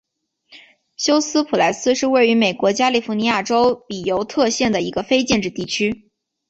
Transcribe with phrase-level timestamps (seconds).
[0.97, 6.09] 休斯普莱斯是位于美国加利福尼亚州比尤特县的一个非建制地区。